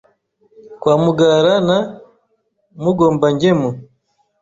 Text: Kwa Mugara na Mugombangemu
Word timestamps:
Kwa 0.81 0.93
Mugara 1.03 1.53
na 1.67 1.77
Mugombangemu 2.81 3.69